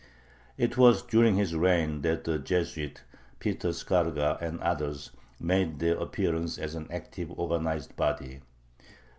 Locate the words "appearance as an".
5.97-6.87